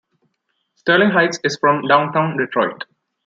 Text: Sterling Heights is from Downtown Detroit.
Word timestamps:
Sterling 0.77 1.11
Heights 1.11 1.37
is 1.43 1.57
from 1.61 1.85
Downtown 1.87 2.35
Detroit. 2.35 2.85